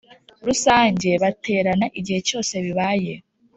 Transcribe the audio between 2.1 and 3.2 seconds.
cyose bibaye